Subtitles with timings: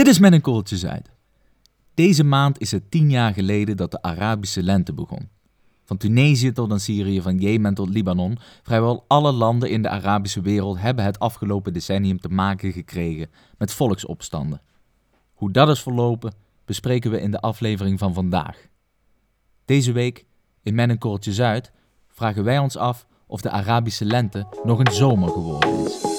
[0.00, 1.10] Dit is met een zuid.
[1.94, 5.28] Deze maand is het tien jaar geleden dat de Arabische lente begon.
[5.84, 10.40] Van Tunesië tot aan Syrië, van Jemen tot Libanon, vrijwel alle landen in de Arabische
[10.40, 14.60] wereld hebben het afgelopen decennium te maken gekregen met volksopstanden.
[15.34, 18.66] Hoe dat is verlopen, bespreken we in de aflevering van vandaag.
[19.64, 20.24] Deze week,
[20.62, 21.72] in Men een Kortje Zuid,
[22.08, 26.09] vragen wij ons af of de Arabische lente nog een zomer geworden is.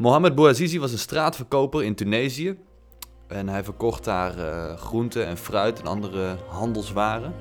[0.00, 2.58] Mohamed Bouazizi was een straatverkoper in Tunesië.
[3.26, 7.34] En hij verkocht daar uh, groenten en fruit en andere handelswaren.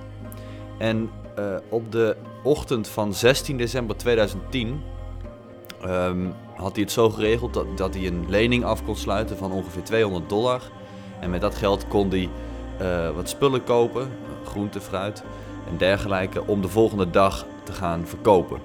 [0.77, 1.09] En
[1.39, 4.81] uh, op de ochtend van 16 december 2010
[5.85, 9.51] um, had hij het zo geregeld dat, dat hij een lening af kon sluiten van
[9.51, 10.61] ongeveer 200 dollar.
[11.19, 12.29] En met dat geld kon hij
[12.81, 14.11] uh, wat spullen kopen,
[14.43, 15.23] groente, fruit
[15.69, 18.59] en dergelijke, om de volgende dag te gaan verkopen.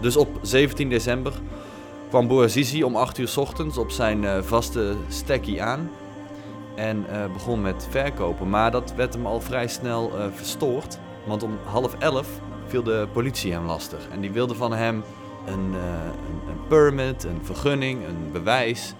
[0.00, 1.32] Dus op 17 december
[2.08, 5.90] kwam Bouazizi om 8 uur ochtends op zijn uh, vaste stekkie aan
[6.74, 8.50] en uh, begon met verkopen.
[8.50, 12.28] Maar dat werd hem al vrij snel uh, verstoord, want om half elf
[12.66, 14.08] viel de politie hem lastig.
[14.10, 15.02] En die wilde van hem
[15.46, 15.74] een,
[16.48, 18.94] een, permit, een vergunning, een bewijs.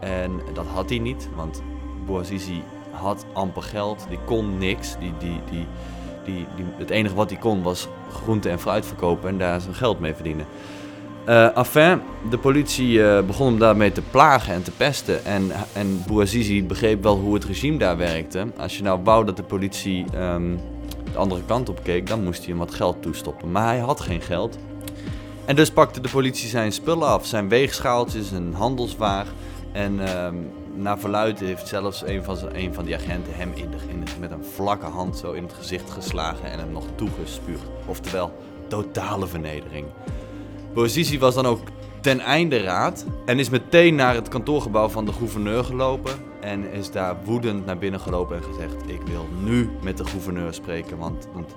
[0.00, 1.62] En dat had hij niet, want
[2.06, 4.96] Bouazizi had amper geld, die kon niks.
[4.98, 5.66] Die, die, die,
[6.24, 9.74] die, die, het enige wat hij kon was groente en fruit verkopen en daar zijn
[9.74, 10.46] geld mee verdienen.
[11.28, 15.24] Uh, enfin, de politie uh, begon hem daarmee te plagen en te pesten.
[15.24, 18.46] En, en Bouazizi begreep wel hoe het regime daar werkte.
[18.56, 20.60] Als je nou wou dat de politie um,
[21.12, 23.50] de andere kant op keek, dan moest hij hem wat geld toestoppen.
[23.50, 24.58] Maar hij had geen geld.
[25.44, 27.26] En dus pakte de politie zijn spullen af.
[27.26, 29.26] Zijn weegschaaltjes, een handelswaar.
[29.72, 32.38] En um, naar verluid heeft zelfs een van,
[32.72, 35.52] van die agenten hem in de, in de, met een vlakke hand zo in het
[35.52, 37.66] gezicht geslagen en hem nog toegespuugd.
[37.86, 38.32] Oftewel,
[38.68, 39.86] totale vernedering.
[40.74, 41.60] Bouazizi was dan ook
[42.00, 46.12] ten einde raad en is meteen naar het kantoorgebouw van de gouverneur gelopen.
[46.40, 50.54] En is daar woedend naar binnen gelopen en gezegd: Ik wil nu met de gouverneur
[50.54, 51.54] spreken, want, want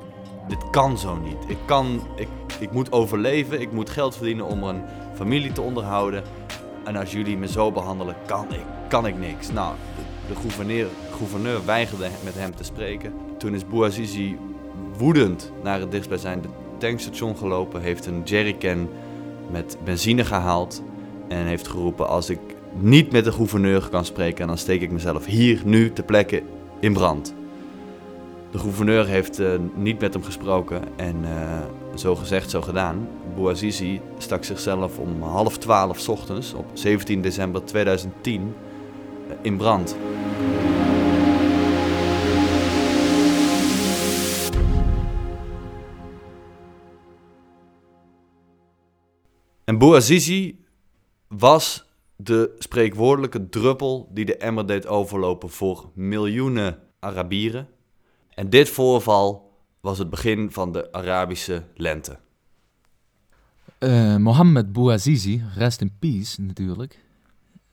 [0.47, 1.37] dit kan zo niet.
[1.47, 2.27] Ik, kan, ik,
[2.59, 4.81] ik moet overleven, ik moet geld verdienen om een
[5.13, 6.23] familie te onderhouden.
[6.83, 9.51] En als jullie me zo behandelen, kan ik, kan ik niks.
[9.51, 13.13] Nou, de, de gouverneur, gouverneur weigerde met hem te spreken.
[13.37, 14.37] Toen is Bouazizi
[14.97, 16.47] woedend naar het dichtstbijzijnde
[16.77, 18.89] tankstation gelopen, heeft een jerrycan
[19.51, 20.83] met benzine gehaald
[21.27, 22.39] en heeft geroepen: Als ik
[22.79, 26.43] niet met de gouverneur kan spreken, dan steek ik mezelf hier nu ter plekke
[26.79, 27.33] in brand.
[28.51, 31.59] De gouverneur heeft uh, niet met hem gesproken en uh,
[31.95, 33.07] zo gezegd, zo gedaan.
[33.35, 39.95] Bouazizi stak zichzelf om half twaalf ochtends op 17 december 2010 uh, in brand.
[49.75, 50.65] En Bouazizi
[51.27, 57.67] was de spreekwoordelijke druppel die de emmer deed overlopen voor miljoenen Arabieren.
[58.33, 62.17] En dit voorval was het begin van de Arabische lente.
[63.79, 66.99] Uh, Mohammed Bouazizi, rest in peace natuurlijk.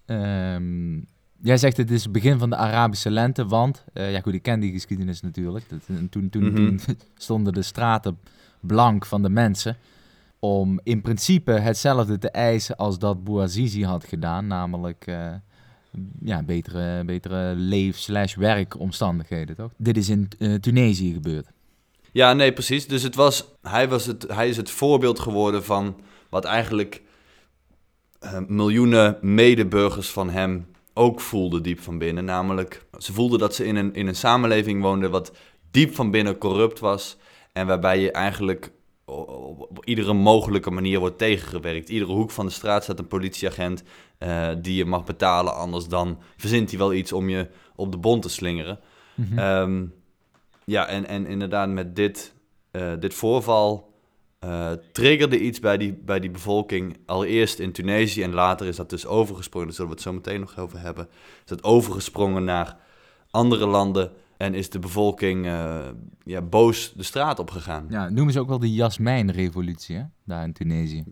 [0.06, 1.06] Um,
[1.42, 4.42] jij zegt het is het begin van de Arabische lente, want, uh, ja goed, ik
[4.42, 5.68] ken die geschiedenis natuurlijk.
[5.68, 5.80] Dat,
[6.10, 6.76] toen, toen, mm -hmm.
[6.76, 8.18] toen stonden de straten
[8.60, 9.76] blank van de mensen
[10.44, 15.34] om in principe hetzelfde te eisen als dat Bouazizi had gedaan, namelijk uh,
[16.20, 19.70] ja, betere, betere leef-slash-werkomstandigheden, toch?
[19.76, 21.46] Dit is in uh, Tunesië gebeurd.
[22.12, 22.86] Ja, nee, precies.
[22.86, 27.02] Dus het was, hij, was het, hij is het voorbeeld geworden van wat eigenlijk
[28.20, 32.24] uh, miljoenen medeburgers van hem ook voelden diep van binnen.
[32.24, 35.32] Namelijk, ze voelden dat ze in een, in een samenleving woonden wat
[35.70, 37.16] diep van binnen corrupt was.
[37.52, 38.72] En waarbij je eigenlijk
[39.12, 41.88] op, iedere mogelijke manier wordt tegengewerkt.
[41.88, 43.82] Iedere hoek van de straat staat een politieagent
[44.18, 45.54] uh, die je mag betalen.
[45.54, 48.78] Anders dan verzint hij wel iets om je op de bond te slingeren.
[49.14, 49.38] Mm -hmm.
[49.38, 49.94] um,
[50.64, 52.34] ja, en, en inderdaad met dit,
[52.72, 53.92] uh, dit voorval
[54.44, 56.98] uh, triggerde iets bij die, bij die bevolking.
[57.06, 59.66] Allereerst in Tunesië en later is dat dus overgesprongen.
[59.66, 61.08] Daar zullen we het zo meteen nog over hebben.
[61.12, 62.76] Is dat overgesprongen naar
[63.30, 64.12] andere landen.
[64.42, 65.88] En is de bevolking uh,
[66.24, 67.86] ja, boos de straat op gegaan.
[67.88, 70.02] Ja, noemen ze ook wel de Jasmijnrevolutie, hè?
[70.24, 71.04] daar in Tunesië.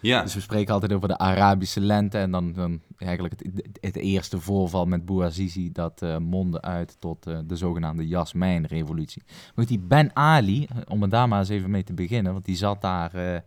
[0.00, 0.22] Ja.
[0.22, 4.40] Dus we spreken altijd over de Arabische lente en dan, dan eigenlijk het, het, eerste
[4.40, 9.22] voorval met Bouazizi dat uh, mondde uit tot uh, de zogenaamde Jasmijnrevolutie.
[9.54, 12.56] Maar die Ben Ali, om er daar maar eens even mee te beginnen, want die
[12.56, 13.42] zat daar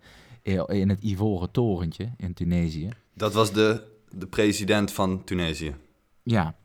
[0.68, 2.90] in het Ivoren Torentje in Tunesië.
[3.14, 5.76] Dat was de, de president van Tunesië.
[6.24, 6.56] Ja,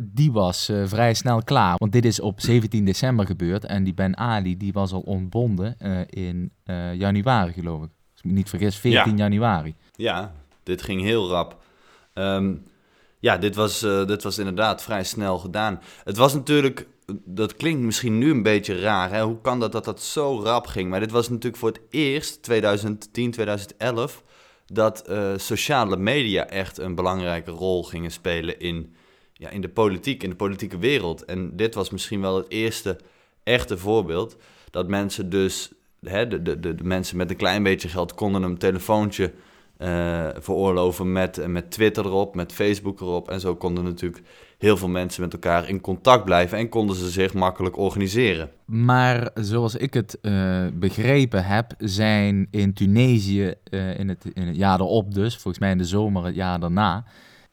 [0.00, 1.74] die was eh, vrij snel klaar.
[1.76, 3.64] Want dit is op 17 december gebeurd.
[3.64, 7.90] En die Ben Ali die was al ontbonden eh, in eh, januari, geloof ik.
[8.10, 9.74] Als ik me niet vergis, 14 januari.
[9.94, 11.56] Ja, dit ging heel rap.
[12.14, 12.54] Ehm,
[13.18, 15.80] ja, dit was, dit was inderdaad vrij snel gedaan.
[16.04, 16.86] Het was natuurlijk,
[17.24, 19.10] dat klinkt misschien nu een beetje raar.
[19.10, 19.22] Hè?
[19.22, 20.90] Hoe kan dat dat dat zo rap ging?
[20.90, 24.22] Maar dit was natuurlijk voor het eerst, 2010, 2011,
[24.66, 28.94] dat sociale media echt een belangrijke rol gingen spelen in,
[29.38, 31.24] ja, in de politiek, in de politieke wereld.
[31.24, 32.96] En dit was misschien wel het eerste
[33.42, 34.36] echte voorbeeld
[34.70, 38.58] dat mensen dus, hè, de, de, de, mensen met een klein beetje geld konden een
[38.58, 39.32] telefoontje
[39.76, 43.30] eh, veroorloven met, met Twitter erop, met Facebook erop.
[43.30, 44.22] En zo konden natuurlijk
[44.58, 48.50] heel veel mensen met elkaar in contact blijven en konden ze zich makkelijk organiseren.
[48.64, 54.56] Maar zoals ik het eh, begrepen heb, zijn in Tunesië eh, in, het, in het
[54.56, 57.04] jaar erop dus, volgens mij in de zomer het jaar daarna,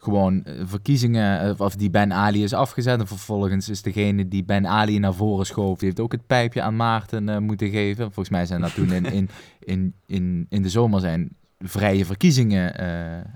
[0.06, 3.00] gewoon eh, verkiezingen, eh, of die Ben Ali is afgezet.
[3.00, 6.62] En vervolgens is degene die Ben Ali naar voren schoof, die heeft ook het pijpje
[6.62, 8.04] aan Maarten eh, moeten geven.
[8.06, 9.30] Volgens mij zijn dat toen in, in,
[9.60, 12.75] in, in, in de zomer zijn vrije verkiezingen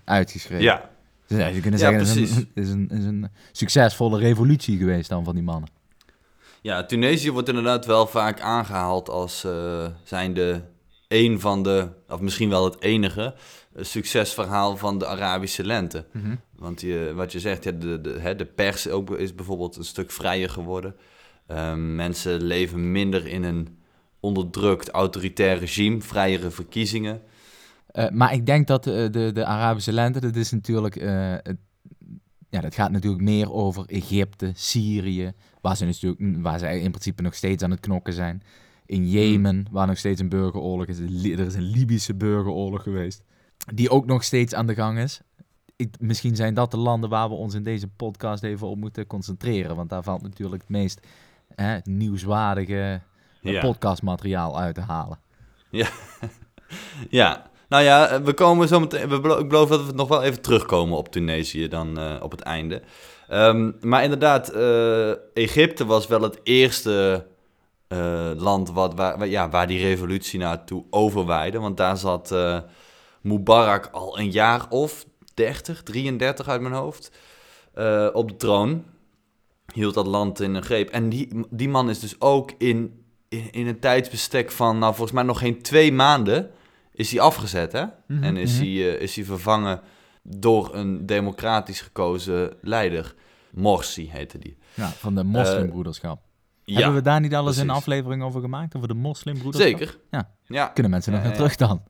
[0.05, 0.63] uitgeschreven.
[0.63, 0.89] Ja,
[1.27, 4.77] Dus ja, je kunt Ja, zeggen, het is een, is, een, is een succesvolle revolutie
[4.77, 5.69] geweest dan van die mannen.
[6.61, 10.61] Ja, Tunesië wordt inderdaad wel vaak aangehaald als uh, zijnde
[11.07, 13.35] een van de, of misschien wel het enige,
[13.81, 16.05] succesverhaal van de Arabische lente.
[16.55, 19.83] Want je, wat je zegt, ja, de, de, hè, de pers ook is bijvoorbeeld een
[19.83, 20.95] stuk vrijer geworden.
[21.47, 23.77] Ehm, mensen leven minder in een
[24.19, 27.21] onderdrukt autoritair regime, vrijere verkiezingen.
[27.87, 31.57] Eh, maar ik denk dat eh, de, de Arabische lente, dat is natuurlijk, eh, het,
[32.49, 35.31] ja, dat gaat natuurlijk meer over Egypte, Syrië,
[35.61, 38.41] waar ze, natuurlijk, waar ze in principe nog steeds aan het knokken zijn.
[38.85, 40.99] In Jemen, waar nog steeds een burgeroorlog is.
[40.99, 43.23] Er is een Libische burgeroorlog geweest,
[43.73, 45.21] die ook nog steeds aan de gang is.
[45.75, 49.07] Ik, misschien zijn dat de landen waar we ons in deze podcast even op moeten
[49.07, 49.75] concentreren.
[49.75, 51.07] Want daar valt natuurlijk het meest
[51.55, 53.01] hè, nieuwswaardige
[53.43, 55.19] eh, podcastmateriaal uit te halen.
[57.09, 59.09] Ja, nou ja, we komen zo meteen.
[59.09, 62.41] We ik beloof dat we nog wel even terugkomen op Tunesië dan eh, op het
[62.41, 62.81] einde.
[63.27, 67.25] Ehm, maar inderdaad, eh, Egypte was wel het eerste
[67.87, 71.59] eh, land wat, waar, waar- ja, waar die revolutie naartoe overwaaide.
[71.59, 72.59] Want daar zat eh,
[73.21, 77.11] Mubarak al een jaar of 30, 33 uit mijn hoofd
[77.73, 78.83] eh, op de troon.
[79.73, 80.89] Hield dat land in een greep.
[80.89, 85.11] En die, die man is dus ook in, in, in een tijdsbestek van, nou volgens
[85.11, 86.51] mij nog geen twee maanden,
[86.93, 87.71] is hij afgezet.
[87.71, 87.85] Hè?
[88.07, 88.63] Mhm, En is, mhm.
[88.63, 89.81] hij, eh, is hij vervangen
[90.23, 93.15] door een democratisch gekozen leider.
[93.51, 94.57] Morsi heette die.
[94.73, 96.21] Ja, van de moslimbroederschap.
[96.63, 97.81] Ja, Hebben we daar niet alles een precies.
[97.81, 98.75] aflevering over gemaakt?
[98.75, 99.77] Over de moslimbroederschap?
[99.77, 99.97] zeker.
[100.11, 100.29] Ja.
[100.45, 100.65] ja.
[100.67, 101.81] Kunnen mensen nog naar terug dan?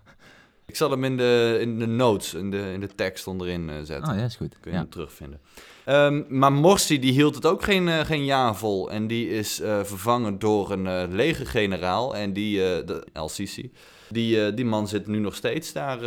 [0.69, 3.75] Ik zal hem in de, in de notes, in de, in de tekst onderin eh,
[3.83, 4.13] zetten.
[4.13, 4.60] Oh ja, is goed.
[4.60, 4.81] Kun je Ja.
[4.83, 5.39] hem terugvinden.
[5.86, 8.92] Ehm, maar Morsi die hield het ook geen, eh, geen jaar vol.
[8.92, 12.16] En die is eh, vervangen door een eh legergeneraal.
[12.16, 13.71] En die, de El-Sisi,
[14.10, 16.00] die, eh, die man zit nu nog steeds daar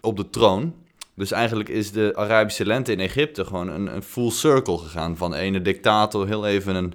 [0.00, 0.74] op de troon.
[1.14, 5.16] Dus eigenlijk is de Arabische lente in Egypte gewoon een, een full circle gegaan.
[5.16, 6.92] Van de ene dictator, heel even een,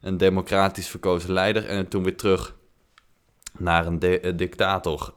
[0.00, 1.66] een democratisch verkozen leider.
[1.66, 2.56] En toen weer terug
[3.58, 5.14] naar een de- eh, dictator.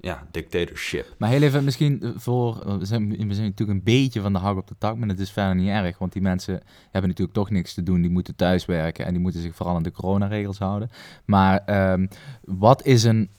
[0.00, 1.14] Ja, dictatorship.
[1.18, 2.78] Maar heel even misschien voor...
[2.78, 5.20] We zijn, we zijn natuurlijk een beetje van de hak op de tak, maar het
[5.20, 5.98] is verder niet erg.
[5.98, 8.00] Want die mensen hebben natuurlijk toch niks te doen.
[8.00, 10.90] Die moeten thuiswerken en die moeten zich vooral aan de coronaregels houden.
[11.24, 12.06] Maar ehm,
[12.44, 13.30] wat, is een,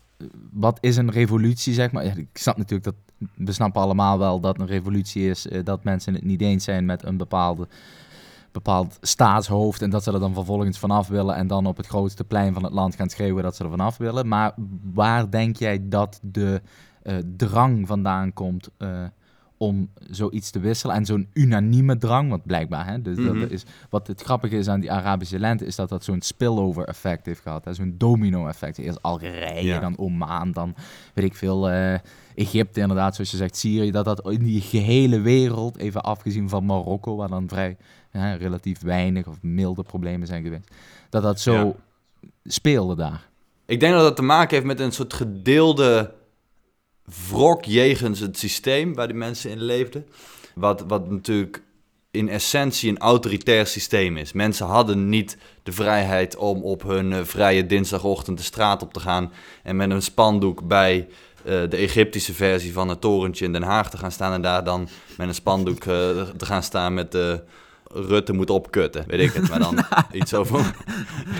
[0.52, 2.06] wat is een revolutie, zeg maar?
[2.06, 2.96] Ja, ik snap natuurlijk dat...
[3.36, 6.86] We snappen allemaal wel dat een revolutie is eh, dat mensen het niet eens zijn
[6.86, 7.68] met een bepaalde
[8.52, 12.24] bepaald staatshoofd en dat ze er dan vervolgens vanaf willen en dan op het grootste
[12.24, 14.28] plein van het land gaan schreeuwen dat ze er vanaf willen.
[14.28, 14.54] Maar
[14.94, 16.62] waar denk jij dat de
[17.04, 19.04] eh, drang vandaan komt eh,
[19.62, 23.40] om zoiets te wisselen en zo'n unanieme drang, want blijkbaar, hè, dus Mhm.
[23.40, 26.84] dat is, wat het grappige is aan die Arabische lente, is dat dat zo'n spillover
[26.88, 28.78] effect heeft gehad, zo'n domino effect.
[28.78, 29.80] Eerst Algerije, Ja.
[29.80, 30.76] dan Oman, dan
[31.14, 31.94] weet ik veel, eh,
[32.36, 36.66] Egypte inderdaad, zoals je zegt, Syrië, dat dat in die gehele wereld, even afgezien van
[36.66, 37.78] Marokko, waar dan vrij
[38.10, 40.72] hè, relatief weinig of milde problemen zijn geweest,
[41.10, 41.74] dat dat zo Ja.
[42.44, 43.28] speelde daar.
[43.66, 46.14] Ik denk dat dat te maken heeft met een soort gedeelde
[47.30, 50.06] wrok jegens het systeem waar die mensen in leefden.
[50.56, 51.62] Wat, wat natuurlijk
[52.12, 54.34] in essentie een autoritair systeem is.
[54.34, 59.00] Mensen hadden niet de vrijheid om op hun eh, vrije dinsdagochtend de straat op te
[59.00, 59.32] gaan
[59.64, 61.08] en met een spandoek bij
[61.44, 64.64] eh, de Egyptische versie van het torentje in Den Haag te gaan staan en daar
[64.64, 67.44] dan met een spandoek eh, te gaan staan met de
[67.94, 69.50] Rutte moet opkutten, weet ik het.
[69.50, 70.76] Maar dan iets over,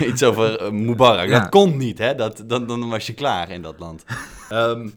[0.06, 1.28] iets over Mubarak.
[1.28, 1.40] Ja.
[1.40, 2.14] Dat kon niet, hè?
[2.14, 4.04] Dat, dan, dan was je klaar in dat land.
[4.48, 4.88] Ehm,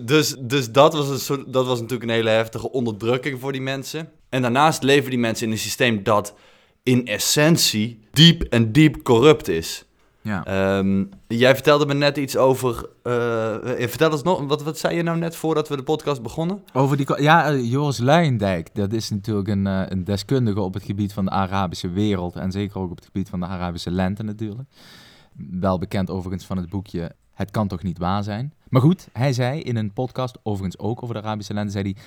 [0.00, 3.60] dus dus dat, was een soort, dat was natuurlijk een hele heftige onderdrukking voor die
[3.60, 4.08] mensen.
[4.28, 6.34] En daarnaast leven die mensen in een systeem dat
[6.82, 9.84] in essentie diep en diep corrupt is.
[10.22, 10.44] Ja.
[10.44, 12.88] Ehm, jij vertelde me net iets over.
[13.02, 16.62] eh vertel eens nog, wat, wat zei je nou net voordat we de podcast begonnen?
[16.72, 20.82] Over die, ja, eh, Joris Luijendijk, dat is natuurlijk een, eh, een deskundige op het
[20.82, 24.22] gebied van de Arabische wereld en zeker ook op het gebied van de Arabische lente
[24.22, 24.68] natuurlijk.
[25.50, 28.52] Wel bekend overigens van het boekje Het kan toch niet waar zijn.
[28.68, 32.02] Maar goed, hij zei in een podcast, overigens ook over de Arabische lente, zei hij,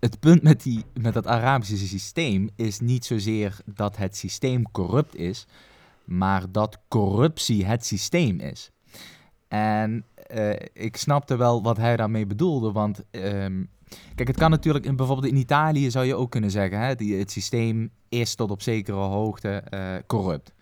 [0.00, 5.16] het punt met, die, met dat Arabische systeem is niet zozeer dat het systeem corrupt
[5.16, 5.46] is,
[6.04, 8.70] maar dat corruptie het systeem is.
[9.48, 13.64] En eh, ik snapte wel wat hij daarmee bedoelde, want ehm,
[14.14, 17.18] kijk, het kan natuurlijk, in, bijvoorbeeld in Italië zou je ook kunnen zeggen, hè, die,
[17.18, 20.54] het systeem is tot op zekere hoogte eh, corrupt.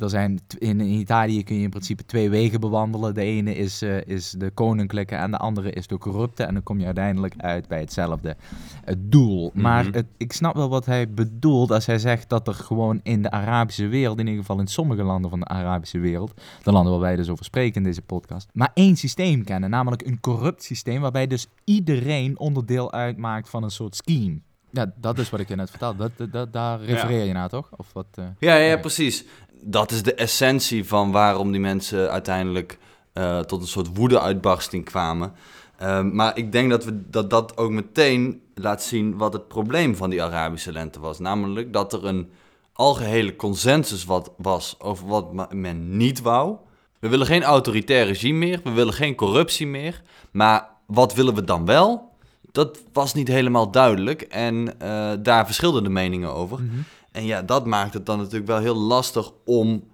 [0.00, 3.14] Er zijn, in, in Italië kun je in principe twee wegen bewandelen.
[3.14, 6.42] De ene is, eh, is de koninklijke en de andere is de corrupte.
[6.42, 8.36] En dan kom je uiteindelijk uit bij hetzelfde
[8.84, 9.50] eh, doel.
[9.54, 9.94] Maar Mhm.
[9.94, 13.30] het, ik snap wel wat hij bedoelt als hij zegt dat er gewoon in de
[13.30, 17.00] Arabische wereld, in ieder geval in sommige landen van de Arabische wereld, de landen waar
[17.00, 21.00] wij dus over spreken in deze podcast, maar één systeem kennen, namelijk een corrupt systeem
[21.00, 24.38] waarbij dus iedereen onderdeel uitmaakt van een soort scheme.
[24.70, 25.98] Ja, dat is wat ik je net vertelde.
[25.98, 27.68] Dat, dat, dat- daar refereer je naar, toch?
[27.76, 28.06] Of wat?
[28.14, 28.24] eh?
[28.38, 28.80] Ja, ja, Oké.
[28.80, 29.24] precies.
[29.60, 32.78] Dat is de essentie van waarom die mensen uiteindelijk
[33.12, 35.32] eh, tot een soort woede-uitbarsting kwamen.
[35.78, 39.96] Ehm, maar ik denk dat, we, dat dat ook meteen laat zien wat het probleem
[39.96, 41.18] van die Arabische lente was.
[41.18, 42.30] Namelijk dat er een
[42.72, 46.56] algehele consensus wat, was over wat men niet wou.
[46.98, 50.02] We willen geen autoritair regime meer, we willen geen corruptie meer.
[50.30, 52.12] Maar wat willen we dan wel?
[52.52, 56.62] Dat was niet helemaal duidelijk en eh, daar verschilden de meningen over.
[56.62, 56.78] Mhm.
[57.18, 59.84] En ja, dat maakt het dan natuurlijk wel heel lastig om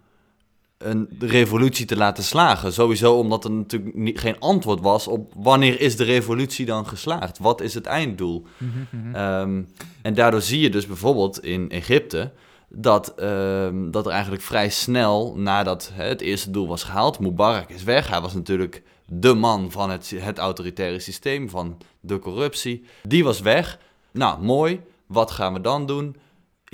[0.79, 2.73] een revolutie te laten slagen.
[2.73, 7.39] Sowieso omdat er natuurlijk niet, geen antwoord was op wanneer is de revolutie dan geslaagd?
[7.39, 8.47] Wat is het einddoel?
[8.57, 9.15] Mhm, mhm.
[9.15, 9.63] Ehm,
[10.03, 12.33] en daardoor zie je dus bijvoorbeeld in Egypte
[12.69, 17.71] dat, ehm, dat er eigenlijk vrij snel nadat hè, het eerste doel was gehaald, Mubarak
[17.71, 18.09] is weg.
[18.09, 22.85] Hij was natuurlijk de man van het, het autoritaire systeem, van de corruptie.
[23.03, 23.79] Die was weg.
[24.11, 24.81] Nou, mooi.
[25.07, 26.17] Wat gaan we dan doen?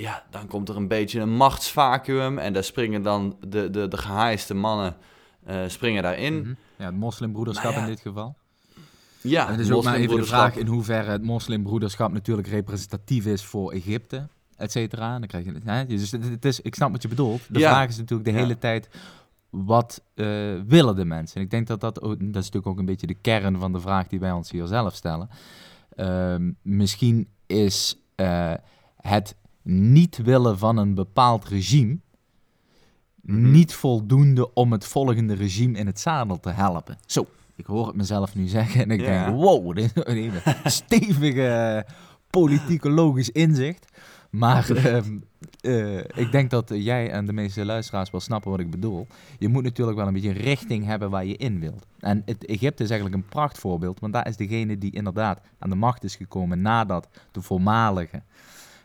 [0.01, 3.97] Ja, dan komt er een beetje een machtsvacuum en daar springen dan de, de, de
[3.97, 4.95] gehaaiste mannen
[5.45, 6.39] eh, springen daarin.
[6.39, 6.53] Mhm.
[6.77, 8.35] Ja, het moslimbroederschap Nou ja, in dit geval.
[9.21, 13.25] Ja, en het is ook maar even de vraag in hoeverre het moslimbroederschap natuurlijk representatief
[13.25, 14.27] is voor Egypte,
[14.57, 15.19] et cetera.
[15.19, 15.53] Dan krijg je.
[15.63, 15.85] Hè?
[15.85, 17.41] Dus het, het is, ik snap wat je bedoelt.
[17.49, 17.69] De Ja.
[17.69, 18.41] vraag is natuurlijk de Ja.
[18.41, 18.89] hele tijd,
[19.49, 20.25] wat eh,
[20.67, 21.35] willen de mensen?
[21.35, 23.71] En ik denk dat dat, ook, dat is natuurlijk ook een beetje de kern van
[23.71, 25.29] de vraag die wij ons hier zelf stellen.
[25.95, 28.53] Ehm, misschien is eh,
[28.97, 31.97] het niet willen van een bepaald regime
[33.21, 33.51] Mhm.
[33.51, 36.97] niet voldoende om het volgende regime in het zadel te helpen.
[37.05, 37.25] Zo,
[37.55, 39.25] ik hoor het mezelf nu zeggen en ik Ja.
[39.25, 40.31] denk, wow, dit is een
[40.71, 41.85] stevige
[42.29, 43.85] politicologisch inzicht.
[44.29, 45.17] Maar ehm,
[45.61, 49.07] eh, ik denk dat jij en de meeste luisteraars wel snappen wat ik bedoel.
[49.39, 51.85] Je moet natuurlijk wel een beetje richting hebben waar je in wilt.
[51.99, 55.75] En het, Egypte is eigenlijk een prachtvoorbeeld, want daar is degene die inderdaad aan de
[55.75, 58.21] macht is gekomen nadat de voormalige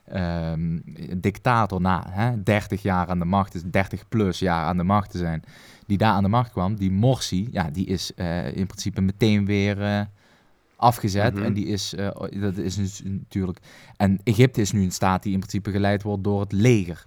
[0.08, 0.78] ehm,
[1.16, 5.10] dictator na hè, 30 jaar aan de macht is, 30 plus jaar aan de macht
[5.10, 5.42] te zijn,
[5.86, 9.44] die daar aan de macht kwam, die Morsi, ja, die is eh, in principe meteen
[9.46, 10.00] weer eh,
[10.76, 11.34] afgezet.
[11.34, 11.42] Mhm.
[11.44, 12.10] En die is, eh,
[12.40, 13.58] dat is dus natuurlijk.
[13.96, 17.02] En Egypte is nu een staat die in principe geleid wordt door het leger.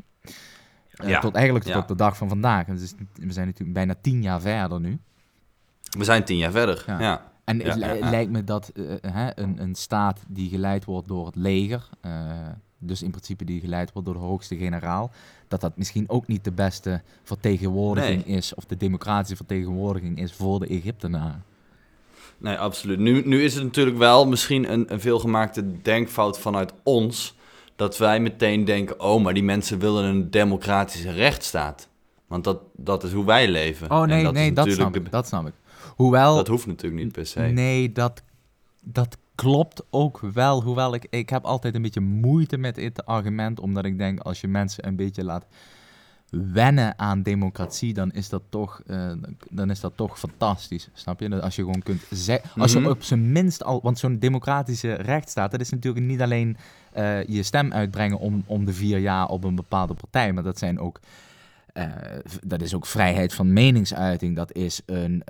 [1.06, 1.80] Ja, Tot eigenlijk tot ja.
[1.80, 2.68] op de dag van vandaag.
[2.68, 5.00] En Dus we zijn natuurlijk bijna tien jaar verder nu.
[5.98, 6.84] We zijn tien jaar verder.
[6.88, 7.00] Ja.
[7.02, 7.32] Ja.
[7.44, 11.36] En het li- lijkt me dat hè, een, een staat die geleid wordt door het
[11.36, 11.90] leger,
[12.80, 15.12] dus in principe die geleid wordt door de hoogste generaal,
[15.48, 20.60] dat dat misschien ook niet de beste vertegenwoordiging is, of de democratische vertegenwoordiging is voor
[20.60, 21.44] de Egyptenaren.
[22.38, 23.00] Nee, absoluut.
[23.00, 27.38] Nu, nu is het natuurlijk wel misschien een, een veelgemaakte denkfout vanuit ons.
[27.76, 31.88] Dat wij meteen denken, oh, maar die mensen willen een democratische rechtsstaat.
[32.28, 33.92] Want dat, dat is hoe wij leven.
[33.92, 35.12] Oh En nee, dat nee, dat snap ik.
[35.12, 35.54] Dat snap ik.
[35.96, 37.40] Hoewel, dat hoeft natuurlijk niet per se.
[37.40, 38.24] nee, dat,
[38.84, 40.64] dat klopt ook wel.
[40.64, 44.42] Hoewel ik, ik heb altijd een beetje moeite met dit argument, omdat ik denk als
[44.42, 45.46] je mensen een beetje laat
[46.30, 49.12] wennen aan democratie, dan is dat toch, eh,
[49.50, 50.90] dan is dat toch fantastisch.
[50.94, 51.30] Snap je?
[51.30, 52.90] Dat Als je gewoon kunt zeggen, als je Mhm.
[52.90, 56.58] op zijn minst al, want zo'n democratische rechtsstaat, dat is natuurlijk niet alleen
[56.92, 60.58] eh, je stem uitbrengen om, om de vier jaar op een bepaalde partij, maar dat
[60.60, 61.00] zijn ook.
[61.74, 61.86] eh,
[62.44, 64.36] dat is ook vrijheid van meningsuiting.
[64.36, 65.24] Dat is een,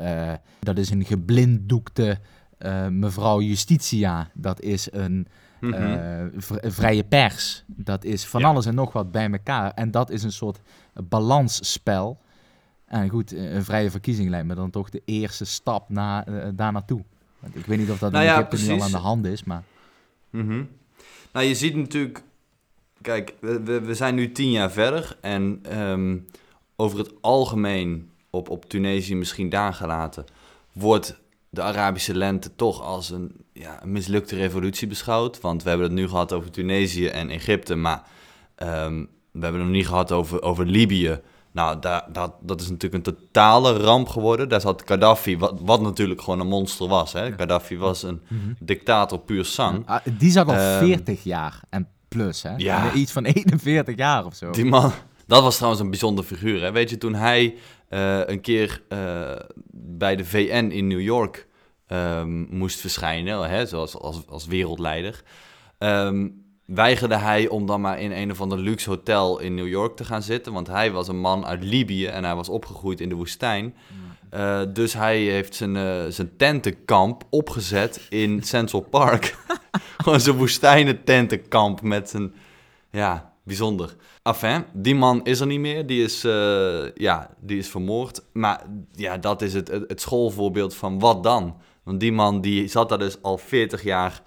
[0.59, 2.19] dat is een geblinddoekte
[2.59, 4.29] eh, mevrouw Justitia.
[4.33, 5.27] Dat is een
[5.59, 5.73] Mhm.
[5.73, 7.63] eh, v- vrije pers.
[7.67, 8.47] Dat is van Ja.
[8.47, 9.71] alles en nog wat bij elkaar.
[9.73, 10.59] En dat is een soort
[11.23, 12.17] balansspel.
[12.85, 16.23] En goed, eh, een vrije verkiezing lijkt me dan toch de eerste stap na,
[16.55, 17.03] daar naartoe.
[17.53, 19.43] Ik weet niet of dat Nou in ja, Egypte nu al aan de hand is,
[19.43, 19.63] maar...
[20.29, 20.63] Mhm.
[21.33, 22.23] Nou, je ziet natuurlijk
[23.01, 26.17] kijk, we, we, zijn nu tien jaar verder en ehm,
[26.75, 30.25] over het algemeen, op, op Tunesië misschien daar gelaten,
[30.71, 35.41] wordt de Arabische lente toch als een, ja, een mislukte revolutie beschouwd.
[35.41, 38.03] Want we hebben het nu gehad over Tunesië en Egypte, maar
[38.55, 41.19] ehm, we hebben het nog niet gehad over, over Libië.
[41.51, 44.49] Nou, daar, dat, dat is natuurlijk een totale ramp geworden.
[44.49, 47.13] Daar zat Gaddafi, wat, wat natuurlijk gewoon een monster was.
[47.13, 47.31] Hè?
[47.31, 48.51] Gaddafi was een Mhm.
[48.59, 49.83] dictator puur sang.
[49.85, 52.53] Ah, die zat al Ehm, 40 jaar en plus, hè?
[52.57, 52.93] Ja.
[52.93, 54.49] Iets van 41 jaar of zo.
[54.51, 54.91] Die man,
[55.27, 56.61] dat was trouwens een bijzonder figuur.
[56.61, 56.71] Hè?
[56.71, 57.55] Weet je, toen hij
[57.89, 59.31] eh, een keer eh,
[59.73, 61.47] bij de VN in New York
[61.87, 65.23] ehm, moest verschijnen, hè, zoals als, als wereldleider,
[65.77, 66.27] ehm,
[66.65, 70.05] weigerde hij om dan maar in een of ander luxe hotel in New York te
[70.05, 70.53] gaan zitten.
[70.53, 73.75] Want hij was een man uit Libië en hij was opgegroeid in de woestijn.
[74.29, 75.75] Eh, dus hij heeft zijn,
[76.13, 79.37] zijn tentenkamp opgezet in Central Park.
[79.97, 82.33] Gewoon zo'n woestijnen tentenkamp met zijn...
[82.91, 83.95] Ja, bijzonder.
[84.23, 85.85] Enfin, die man is er niet meer.
[85.85, 88.23] Die is, eh, ja, die is vermoord.
[88.33, 91.57] Maar ja, dat is het, het, schoolvoorbeeld van wat dan?
[91.83, 94.21] Want die man die zat daar dus al 40 jaar...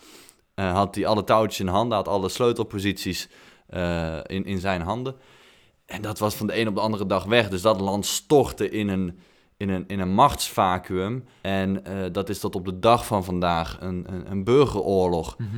[0.54, 3.28] eh, had hij alle touwtjes in handen, had alle sleutelposities
[3.66, 5.14] eh, in, in zijn handen.
[5.86, 7.48] En dat was van de een op de andere dag weg.
[7.48, 9.18] Dus dat land stortte in een,
[9.56, 11.24] in een, in een machtsvacuum.
[11.40, 11.82] En
[12.12, 15.36] dat is tot op de dag van vandaag een, een, een burgeroorlog.
[15.38, 15.48] Mhm.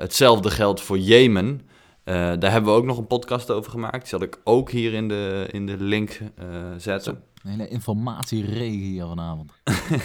[0.00, 1.60] Hetzelfde geldt voor Jemen.
[2.04, 3.98] Eh, daar hebben we ook nog een podcast over gemaakt.
[3.98, 7.22] Die zal ik ook hier in de, in de link eh, zetten.
[7.42, 9.52] Een hele informatieregen hier vanavond.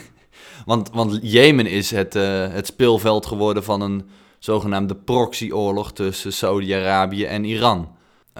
[0.65, 7.25] Want, want Jemen is het, eh, het speelveld geworden van een zogenaamde proxyoorlog tussen Saudi-Arabië
[7.25, 7.95] en Iran.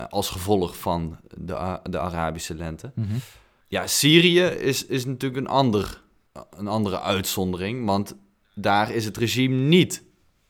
[0.10, 2.92] Als gevolg van de, de Arabische lente.
[2.96, 3.16] Mhm.
[3.68, 6.02] Ja, Syrië is, is natuurlijk een, ander,
[6.50, 8.16] een andere uitzondering, want
[8.56, 10.04] daar is het regime niet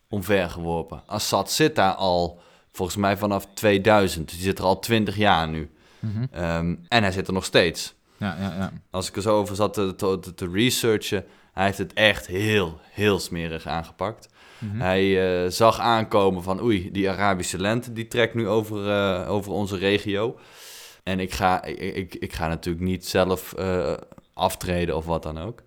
[0.09, 1.03] omvergeworpen.
[1.05, 2.39] Assad zit daar al,
[2.77, 5.69] volgens mij vanaf 2000, dus die zit er al 20 jaar nu.
[5.99, 6.25] Mhm.
[6.31, 7.95] Ehm, en hij zit er nog steeds.
[8.17, 8.71] Ja, ja, ja.
[8.89, 12.79] Als ik er zo over zat te, te, te researchen, hij heeft het echt heel,
[12.91, 14.29] heel smerig aangepakt.
[14.59, 14.79] Mhm.
[14.79, 19.51] Hij eh, zag aankomen van oei, die Arabische lente die trekt nu over, eh, over
[19.51, 20.39] onze regio.
[21.03, 23.93] En ik ga, ik, ik, ik ga natuurlijk niet zelf eh,
[24.33, 25.63] aftreden of wat dan ook.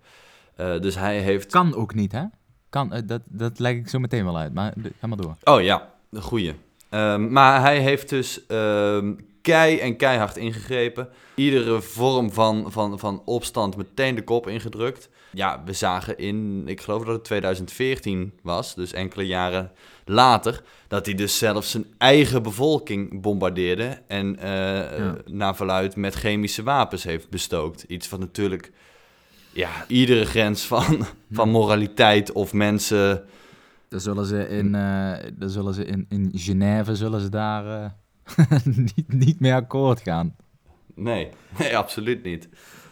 [0.81, 1.51] Dus hij heeft...
[1.51, 2.23] Kan ook niet, hè?
[2.69, 5.35] Kan, dat, dat leg ik zo meteen wel uit, maar ga maar door.
[5.43, 6.53] Oh ja, de goeie.
[6.91, 11.09] Ehm, maar hij heeft dus ehm, kei en keihard ingegrepen.
[11.35, 15.09] Iedere vorm van, van, van opstand meteen de kop ingedrukt.
[15.33, 19.71] Ja, we zagen in, ik geloof dat het 2014 was, dus enkele jaren
[20.05, 25.15] later, dat hij dus zelfs zijn eigen bevolking bombardeerde en eh Ja.
[25.25, 27.83] naar verluid met chemische wapens heeft bestookt.
[27.87, 28.71] Iets wat natuurlijk
[29.51, 33.25] ja, iedere grens van, van moraliteit of mensen
[33.91, 37.91] Dan zullen ze in, eh dan zullen ze in, in Genève zullen ze daar
[38.35, 38.55] eh,
[38.95, 40.35] niet, niet mee akkoord gaan.
[40.95, 42.49] Nee, nee, absoluut niet.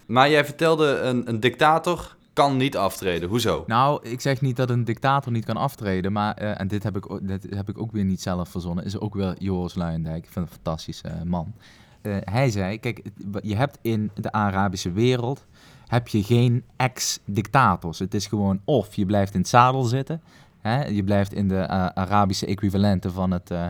[0.08, 3.30] Maar jij vertelde, een, een dictator kan niet aftreden.
[3.30, 3.64] Hoezo?
[3.68, 6.96] Nou, ik zeg niet dat een dictator niet kan aftreden, maar, eh, en dit heb,
[6.96, 10.26] ik, dit heb ik ook weer niet zelf verzonnen, is ook wel Joris Luijendijk.
[10.26, 11.54] Ik vind een fantastische man.
[12.02, 13.02] Eh, hij zei, kijk,
[13.42, 15.46] je hebt in de Arabische wereld,
[15.88, 18.00] heb je geen ex-dictators.
[18.00, 20.22] Het is gewoon of je blijft in het zadel zitten,
[20.60, 23.68] hè, je blijft in de eh, Arabische equivalenten van het eh,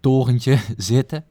[0.00, 1.24] torentje zitten,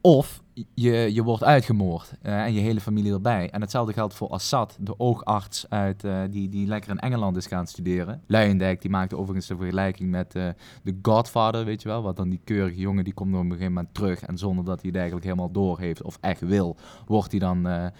[0.00, 0.42] of
[0.74, 3.50] je, je wordt uitgemoord eh, en je hele familie erbij.
[3.50, 7.66] En hetzelfde geldt voor Assad, de oogarts uit, die, die lekker in Engeland is gaan
[7.66, 8.22] studeren.
[8.26, 10.48] Luijendijk, die maakte overigens de vergelijking met eh
[10.84, 12.02] The Godfather, weet je wel.
[12.02, 14.20] Wat dan die keurige jongen, die komt op een gegeven moment terug.
[14.20, 17.90] En zonder dat hij het eigenlijk helemaal door heeft of echt wil, wordt hij dan...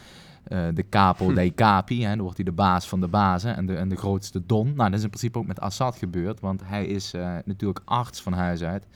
[0.51, 3.67] eh, de capo dei capi, hè, dan wordt hij de baas van de bazen en
[3.67, 4.67] de, en de grootste don.
[4.67, 8.23] Nou, dat is in principe ook met Assad gebeurd, want hij is eh, natuurlijk arts
[8.23, 8.87] van huis uit.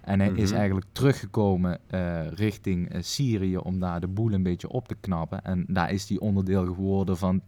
[0.00, 0.58] En hij is Mhm.
[0.58, 5.44] eigenlijk teruggekomen eh, richting Syrië om daar de boel een beetje op te knappen.
[5.44, 7.42] En daar is hij onderdeel geworden van.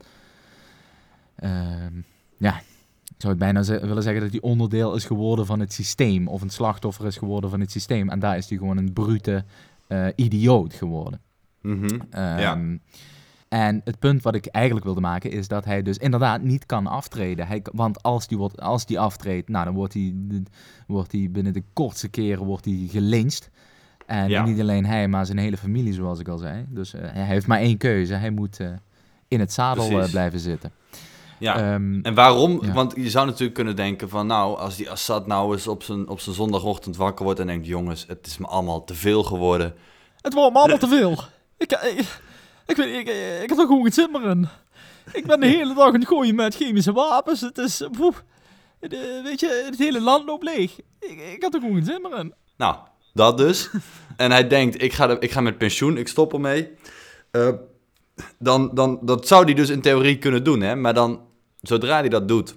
[1.37, 1.95] ehm,
[2.37, 2.57] ja,
[3.05, 6.29] ik zou het bijna ze- willen zeggen dat hij onderdeel is geworden van het systeem.
[6.29, 8.09] Of een slachtoffer is geworden van het systeem.
[8.09, 9.45] En daar is hij gewoon een brute
[10.17, 11.21] idioot geworden.
[11.61, 11.89] Mhm.
[12.11, 12.59] Ja.
[13.53, 16.87] En het punt wat ik eigenlijk wilde maken is dat hij dus inderdaad niet kan
[16.87, 17.47] aftreden.
[17.47, 20.15] Hij, want als die, wordt, als die aftreedt, nou, dan wordt hij,
[20.87, 23.51] wordt hij binnen de kortste keren wordt hij gelyncht.
[24.07, 24.45] En Ja.
[24.45, 26.65] niet alleen hij, maar zijn hele familie, zoals ik al zei.
[26.69, 28.15] Dus eh, hij heeft maar één keuze.
[28.15, 28.69] Hij moet eh,
[29.29, 30.71] in het zadel eh, blijven zitten.
[31.39, 31.57] ja.
[31.57, 32.65] Ehm, En waarom?
[32.65, 32.73] Ja.
[32.73, 34.27] Want je zou natuurlijk kunnen denken van...
[34.27, 37.41] nou, als die Assad nou eens op zijn, op zijn zondagochtend wakker wordt...
[37.41, 39.75] en denkt, jongens, het is me allemaal te veel geworden.
[40.21, 41.19] Het wordt me allemaal te veel.
[41.57, 42.21] Ik, ik,
[42.67, 43.09] ik, weet- ik,
[43.43, 44.49] ik, heb er gewoon geen zin meer in.
[45.13, 47.41] Ik ben de hele dag aan het gooien met chemische wapens.
[47.41, 47.91] Het is, eh,
[49.25, 50.79] weet je, het hele land loopt leeg.
[51.01, 52.35] Ik, ik had er gewoon geen zin meer in.
[52.57, 52.77] Nou,
[53.15, 53.71] Dat dus.
[54.17, 56.69] en hij denkt, ik ga, de- ik ga met pensioen, ik stop ermee.
[57.31, 57.49] Eh,
[58.39, 60.77] dan, dan, dat zou hij dus in theorie kunnen doen, hè.
[60.77, 61.21] Maar dan,
[61.61, 62.55] zodra hij dat doet,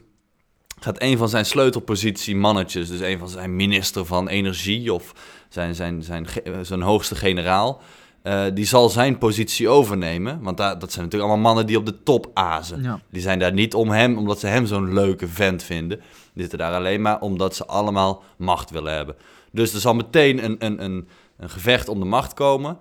[0.80, 2.90] gaat een van zijn sleutelpositie mannetjes...
[2.90, 5.14] dus een van zijn minister van energie of
[5.50, 7.82] zijn, zijn, zijn, ge- eh, zijn hoogste generaal...
[8.26, 10.42] eh, die zal zijn positie overnemen.
[10.42, 12.84] Want daar, dat zijn natuurlijk allemaal mannen die op de top azen.
[12.84, 13.00] Ja.
[13.10, 15.98] Die zijn daar niet om hem, omdat ze hem zo'n leuke vent vinden.
[16.34, 19.16] Die zitten daar alleen maar omdat ze allemaal macht willen hebben.
[19.52, 21.08] Dus er zal meteen een, een, een,
[21.38, 22.78] een gevecht om de macht komen.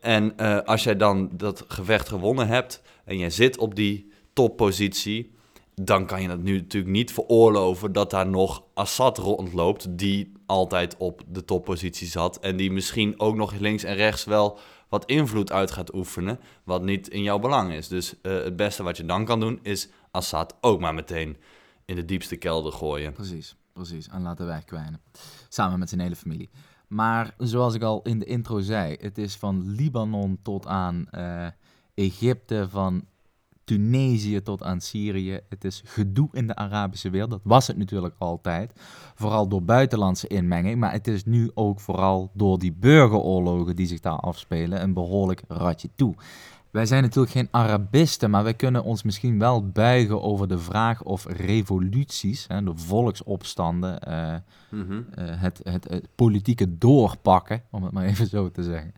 [0.00, 5.30] En eh, als jij dan dat gevecht gewonnen hebt en jij zit op die toppositie,
[5.74, 10.96] dan kan je het nu natuurlijk niet veroorloven dat daar nog Assad rondloopt, die altijd
[10.96, 14.58] op de toppositie zat en die misschien ook nog links en rechts wel
[14.88, 17.88] wat invloed uit gaat oefenen, wat niet in jouw belang is.
[17.88, 21.36] Dus eh, het beste wat je dan kan doen, is Assad ook maar meteen
[21.84, 23.12] in de diepste kelder gooien.
[23.12, 24.08] Precies, precies.
[24.08, 25.00] En laten wegkwijnen.
[25.48, 26.50] Samen met zijn hele familie.
[26.88, 31.46] Maar zoals ik al in de intro zei, het is van Libanon tot aan eh,
[31.94, 33.04] Egypte, van
[33.74, 35.40] Tunesië tot aan Syrië.
[35.48, 37.30] Het is gedoe in de Arabische wereld.
[37.30, 38.72] Dat was het natuurlijk altijd.
[39.14, 40.78] Vooral door buitenlandse inmenging.
[40.78, 45.42] Maar het is nu ook vooral door die burgeroorlogen die zich daar afspelen een behoorlijk
[45.48, 46.14] ratje toe.
[46.70, 51.02] Wij zijn natuurlijk geen Arabisten, maar wij kunnen ons misschien wel buigen over de vraag
[51.02, 54.34] of revoluties, hè, de volksopstanden, eh,
[54.70, 55.02] Mhm.
[55.14, 58.92] eh, het, het, het politieke doorpakken, om het maar even zo te zeggen,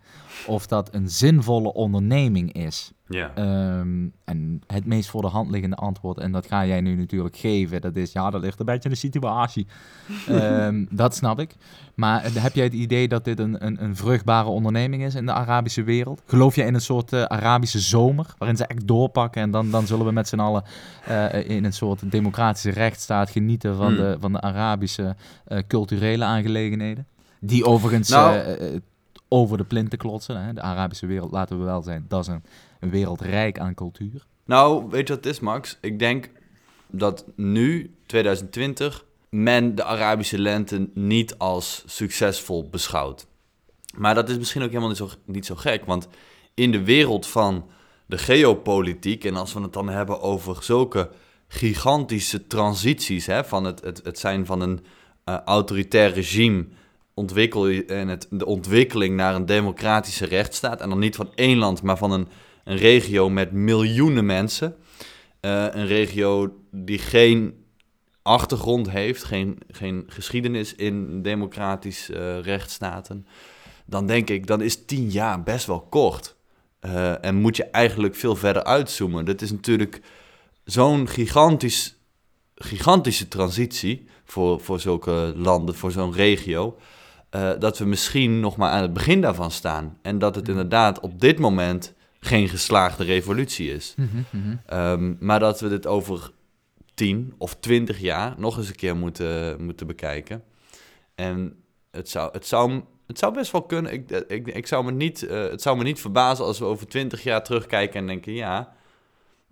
[0.47, 2.93] of dat een zinvolle onderneming is.
[3.13, 3.31] Ja.
[3.35, 7.37] Ehm, en het meest voor de hand liggende antwoord, en dat ga jij nu natuurlijk
[7.37, 9.67] geven, dat is ja, dat ligt een beetje in de situatie.
[10.29, 11.55] Ehm, dat snap ik.
[11.95, 15.27] Maar eh, heb jij het idee dat dit een, een, een vruchtbare onderneming is in
[15.27, 16.23] de Arabische wereld?
[16.27, 19.87] Geloof jij in een soort eh, Arabische zomer, waarin ze echt doorpakken en dan, dan
[19.87, 20.65] zullen we met z'n allen
[21.05, 23.97] eh, in een soort democratische rechtsstaat genieten van, Hmm.
[23.97, 25.17] de, van de Arabische
[25.67, 27.07] culturele aangelegenheden?
[27.41, 28.81] Die overigens Nou-
[29.33, 30.45] over de plinten klotsen.
[30.45, 30.53] Hè?
[30.53, 32.43] De Arabische wereld, laten we wel zijn, dat is een,
[32.81, 34.27] een wereld rijk aan cultuur.
[34.45, 35.79] Nou, weet je wat het is, Max?
[35.81, 36.31] Ik denk
[36.87, 43.27] dat nu, 2020, men de Arabische lente niet als succesvol beschouwt.
[43.97, 46.09] Maar dat is misschien ook helemaal niet zo, niet zo gek, want
[46.55, 47.67] in de wereld van
[48.07, 51.11] de geopolitiek, en als we het dan hebben over zulke
[51.49, 54.81] gigantische transities, hè, van het, het, het zijn van een
[55.25, 56.67] eh, autoritair regime
[57.15, 61.83] ontwikkel en het, de ontwikkeling naar een democratische rechtsstaat, en dan niet van één land,
[61.83, 62.29] maar van een
[62.65, 64.77] een regio met miljoenen mensen.
[65.41, 67.65] Eh, een regio die geen
[68.23, 73.27] achtergrond heeft, geen, geen geschiedenis in democratisch eh rechtsstaten.
[73.87, 76.37] Dan denk ik, dan is tien jaar best wel kort.
[76.79, 79.25] Eh, en moet je eigenlijk veel verder uitzoomen.
[79.25, 80.01] Dat is natuurlijk
[80.65, 81.97] zo'n gigantisch,
[82.55, 86.79] gigantische transitie voor, voor zulke landen, voor zo'n regio.
[87.33, 89.99] Eh, dat we misschien nog maar aan het begin daarvan staan.
[90.03, 93.95] En dat het inderdaad op dit moment geen geslaagde revolutie is.
[94.67, 96.31] Ehm, maar dat we dit over
[96.95, 100.43] 10 of 20 jaar nog eens een keer moeten, moeten bekijken.
[101.15, 101.57] En
[101.91, 103.93] het zou, het zou, het zou best wel kunnen.
[103.93, 106.87] Ik, ik, ik zou me niet, eh, het zou me niet verbazen als we over
[106.87, 108.73] 20 jaar terugkijken en denken: ja,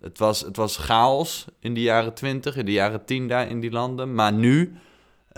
[0.00, 3.60] het was, het was chaos in de jaren 20, in de jaren 10 daar in
[3.60, 4.14] die landen.
[4.14, 4.78] Maar nu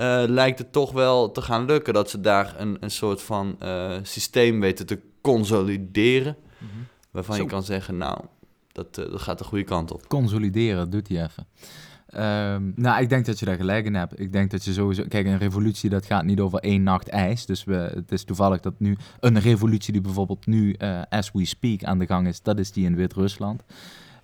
[0.03, 3.57] eh, lijkt het toch wel te gaan lukken dat ze daar een, een soort van
[3.59, 6.37] eh, systeem weten te consolideren.
[7.11, 7.43] Waarvan Zo.
[7.43, 8.19] je kan zeggen, nou,
[8.73, 10.09] dat, eh, dat gaat de goede kant op.
[10.09, 11.47] Consolideren, doet hij even.
[12.07, 14.21] Ehm, nou, ik denk dat je daar gelijk in hebt.
[14.21, 15.05] Ik denk dat je sowieso...
[15.09, 17.47] Kijk, een revolutie, dat gaat niet over één nacht ijs.
[17.47, 18.97] Dus we, het is toevallig dat nu...
[19.21, 20.77] Een revolutie die bijvoorbeeld nu,
[21.09, 22.43] as we speak, aan de gang is...
[22.43, 23.63] dat is die in Wit-Rusland.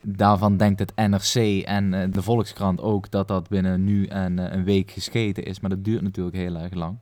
[0.02, 3.10] Daarvan denkt het NRC en eh, de Volkskrant ook...
[3.10, 5.60] dat dat binnen nu en eh, een week gescheten is.
[5.60, 6.98] Maar dat duurt natuurlijk heel erg lang.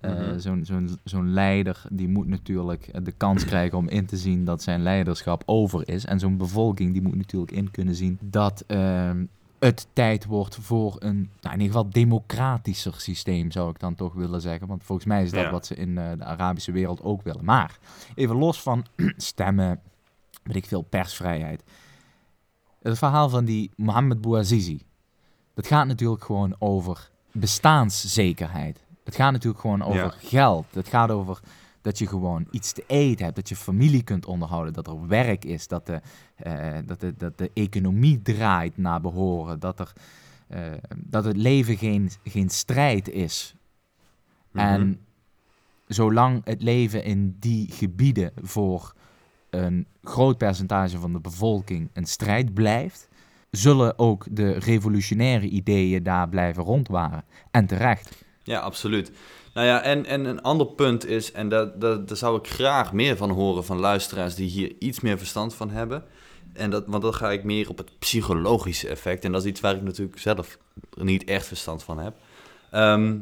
[0.00, 0.38] Eh, Mhm.
[0.38, 4.62] Zo'n zo'n zo'n leider die moet natuurlijk de kans krijgen om in te zien dat
[4.62, 6.04] zijn leiderschap over is.
[6.04, 9.24] En zo'n bevolking die moet natuurlijk in kunnen zien dat ehm,
[9.58, 14.14] het tijd wordt voor een, nou in ieder geval democratischer systeem, zou ik dan toch
[14.14, 14.66] willen zeggen.
[14.66, 15.50] Want volgens mij is dat Ja.
[15.50, 17.44] wat ze in de Arabische wereld ook willen.
[17.44, 17.78] Maar
[18.14, 18.84] even los van
[19.16, 19.80] stemmen,
[20.42, 21.62] weet ik veel, persvrijheid.
[22.82, 24.82] Het verhaal van die Mohammed Bouazizi,
[25.54, 28.84] dat gaat natuurlijk gewoon over bestaanszekerheid.
[29.04, 30.14] Het gaat natuurlijk gewoon over Ja.
[30.18, 30.66] geld.
[30.70, 31.40] Het gaat over
[31.82, 35.44] dat je gewoon iets te eten hebt, dat je familie kunt onderhouden, dat er werk
[35.44, 36.00] is, dat de,
[36.36, 39.92] eh, dat de, dat de economie draait naar behoren, dat, er,
[40.46, 43.54] eh, dat het leven geen, geen strijd is.
[44.50, 44.64] Mhm.
[44.64, 45.00] En
[45.86, 48.92] zolang het leven in die gebieden voor
[49.50, 53.08] een groot percentage van de bevolking een strijd blijft,
[53.50, 57.24] zullen ook de revolutionaire ideeën daar blijven rondwaren.
[57.50, 58.24] En terecht.
[58.42, 59.12] Ja, absoluut.
[59.54, 63.16] Nou ja, en, en een ander punt is, en daar, daar, zou ik graag meer
[63.16, 66.04] van horen van luisteraars die hier iets meer verstand van hebben.
[66.52, 69.24] En dat, want dan ga ik meer op het psychologische effect.
[69.24, 70.58] En dat is iets waar ik natuurlijk zelf
[70.96, 72.16] niet echt verstand van heb.
[72.70, 73.18] Ehm,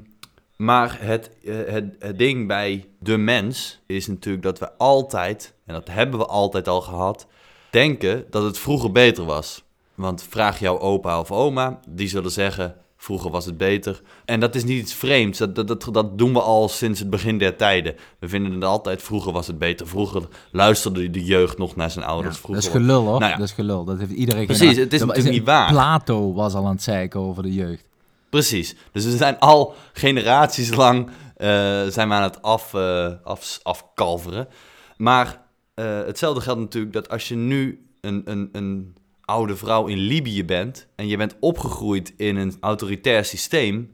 [0.57, 5.75] maar het, eh, het, het ding bij de mens is natuurlijk dat we altijd, en
[5.75, 7.27] dat hebben we altijd al gehad,
[7.71, 9.63] denken dat het vroeger beter was.
[9.95, 14.03] Want vraag jouw opa of oma, die zullen zeggen, vroeger was het beter.
[14.25, 17.11] En dat is niet iets vreemds, dat, dat, dat, dat doen we al sinds het
[17.11, 17.95] begin der tijden.
[18.19, 19.87] We vinden het altijd, vroeger was het beter.
[19.89, 22.35] Vroeger luisterde de jeugd nog naar zijn ouders.
[22.35, 23.19] dat Vroeger is gelul hoor.
[23.21, 23.39] Nou ja.
[23.39, 23.85] Dat is gelul.
[23.85, 24.83] Dat heeft iedereen Precies, gedaan.
[24.85, 25.71] het is Dat natuurlijk niet waar.
[25.71, 27.85] Plato was al aan het zeiken over de jeugd.
[28.31, 28.77] Precies.
[28.93, 31.49] Dus we zijn al generaties lang eh,
[31.87, 34.49] zijn we aan het af, eh, af, afkalveren.
[34.97, 35.47] Maar
[35.79, 40.45] eh, hetzelfde geldt natuurlijk dat als je nu een, een, een oude vrouw in Libië
[40.45, 40.87] bent...
[40.95, 43.91] en je bent opgegroeid in een autoritair systeem...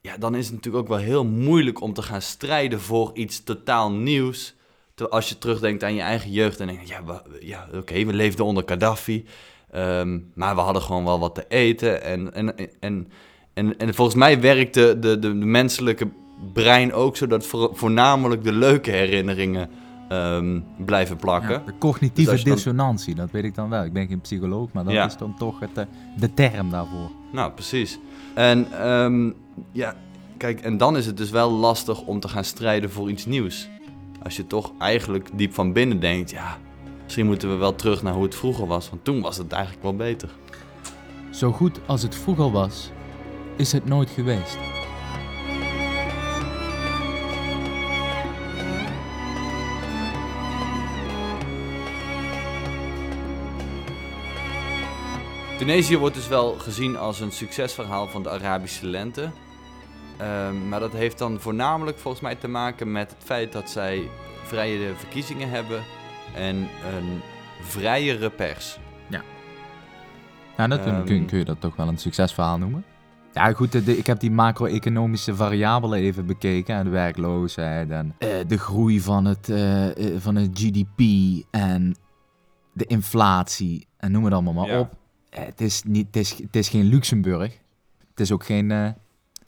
[0.00, 3.44] ja, dan is het natuurlijk ook wel heel moeilijk om te gaan strijden voor iets
[3.44, 4.56] totaal nieuws...
[4.94, 6.88] Terwijl als je terugdenkt aan je eigen jeugd en denkt...
[6.88, 9.24] ja, ja oké, we leefden onder Gaddafi...
[9.70, 12.34] ehm, maar we hadden gewoon wel wat te eten en...
[12.34, 13.08] en, en
[13.54, 16.08] en, en volgens mij werkt de, de, de, menselijke
[16.52, 19.70] brein ook zo dat voor, voornamelijk de leuke herinneringen
[20.08, 21.50] ehm, blijven plakken.
[21.50, 23.84] Ja, de cognitieve Dus dan- dissonantie, dat weet ik dan wel.
[23.84, 25.06] Ik ben geen psycholoog, maar dat Ja.
[25.06, 25.84] is dan toch het, eh,
[26.18, 27.10] de term daarvoor.
[27.32, 27.98] Nou, precies.
[28.34, 29.30] En ehm,
[29.72, 29.94] ja,
[30.36, 33.68] kijk, en dan is het dus wel lastig om te gaan strijden voor iets nieuws.
[34.22, 36.56] Als je toch eigenlijk diep van binnen denkt, ja,
[37.04, 39.82] misschien moeten we wel terug naar hoe het vroeger was, want toen was het eigenlijk
[39.82, 40.28] wel beter.
[41.30, 42.90] Zo goed als het vroeger was,
[43.56, 44.58] is het nooit geweest.
[55.58, 59.30] Tunesië wordt dus wel gezien als een succesverhaal van de Arabische lente.
[60.16, 64.08] Ehm, maar dat heeft dan voornamelijk volgens mij te maken met het feit dat zij
[64.44, 65.82] vrije verkiezingen hebben
[66.34, 66.56] en
[66.94, 67.20] een
[67.62, 68.78] vrijere pers.
[70.56, 71.04] Nou, dat kun, Ehm.
[71.04, 72.84] kun, kun je dat toch wel een succesverhaal noemen.
[73.32, 76.74] Ja, goed, de, ik heb die macro-economische variabelen even bekeken.
[76.76, 81.00] En de werkloosheid en eh, de groei van het, eh, eh, van het GDP
[81.50, 81.96] en
[82.72, 84.78] de inflatie en noem het allemaal maar Ja.
[84.78, 84.92] op.
[85.38, 87.58] Eh, het, is niet, het, is, geen Luxemburg.
[88.10, 88.88] Het is ook geen eh,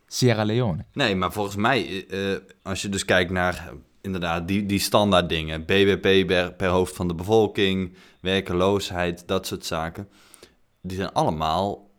[0.06, 0.84] Sierra Leone.
[0.92, 5.64] Nee, maar volgens mij, eh, als je dus kijkt naar inderdaad die, die standaard dingen,
[5.64, 6.26] BBP
[6.56, 10.08] per, hoofd van de bevolking, werkeloosheid, dat soort zaken,
[10.80, 11.90] die zijn allemaal,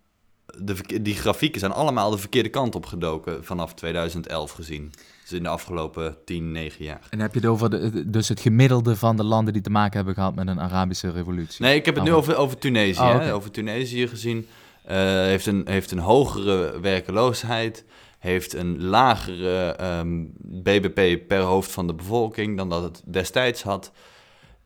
[0.58, 4.94] de, die grafieken zijn allemaal de verkeerde kant op gedoken vanaf 2011 gezien.
[5.32, 7.08] Dus in de afgelopen 10, 9 jaar.
[7.10, 9.96] En heb je het over de, dus het gemiddelde van de landen die te maken
[9.96, 11.66] hebben gehad met een Arabische revolutie.
[11.66, 12.18] Nee, ik heb het nu Oh.
[12.18, 13.02] over, over Tunesië.
[13.02, 13.34] Oh, hè?
[13.34, 14.48] Over Tunesië gezien.
[14.86, 17.86] Eh, heeft, een, heeft een hogere werkeloosheid.
[18.20, 23.92] Heeft een lagere ehm, BBP per hoofd van de bevolking dan dat het destijds had.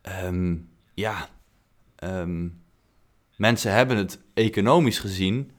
[0.02, 0.56] Ehm,
[0.94, 1.30] ja,
[1.96, 2.48] ehm,
[3.36, 5.52] mensen hebben het economisch gezien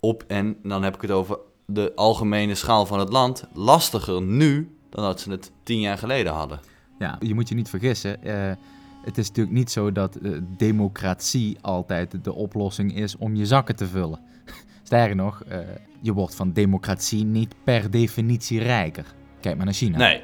[0.00, 1.38] op, en dan heb ik het over
[1.72, 6.32] de algemene schaal van het land, lastiger nu dan dat ze het tien jaar geleden
[6.32, 6.60] hadden.
[6.98, 8.24] Ja, je moet je niet vergissen.
[8.24, 8.56] eh,
[9.04, 13.76] het is natuurlijk niet zo dat eh, democratie altijd de oplossing is om je zakken
[13.76, 14.20] te vullen.
[14.82, 15.58] Sterker nog, eh,
[16.00, 19.14] je wordt van democratie niet per definitie rijker.
[19.40, 19.98] Kijk maar naar China.
[19.98, 20.22] Nee,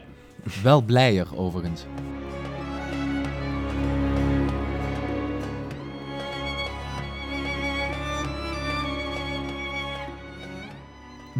[0.63, 1.85] Wel blijer overigens.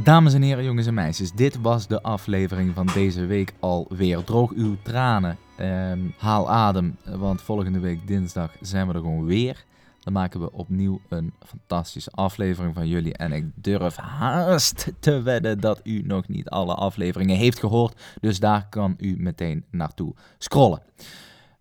[0.09, 4.25] Dames en heren, jongens en meisjes, dit was de aflevering van deze week alweer.
[4.25, 9.65] Droog uw tranen, ehm, haal adem, want volgende week dinsdag zijn we er gewoon weer.
[10.01, 13.15] Dan maken we opnieuw een fantastische aflevering van jullie.
[13.15, 18.01] En ik durf haast te wedden dat u nog niet alle afleveringen heeft gehoord.
[18.21, 20.83] Dus daar kan u meteen naartoe scrollen.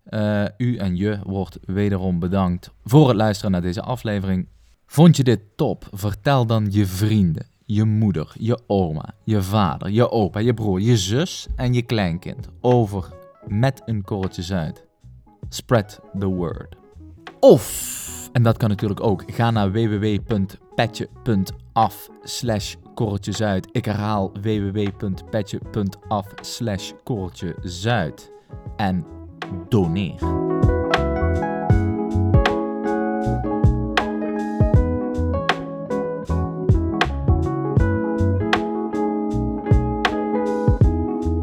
[0.04, 4.48] Eh, u en je wordt wederom bedankt voor het luisteren naar deze aflevering.
[4.86, 5.88] Vond je dit top?
[5.92, 10.96] Vertel dan je vrienden, je moeder, je oma, je vader, je opa, je broer, je
[10.96, 13.04] zus en je kleinkind over
[13.46, 14.86] met een korreltje zuid.
[15.48, 16.76] Spread the word.
[17.40, 23.68] Of, en dat kan natuurlijk ook, ga naar www.petje.af slash korreltje zuid.
[23.72, 28.32] Ik herhaal www.petje.af slash korreltje zuid.
[28.76, 29.04] En
[29.68, 30.77] doneer.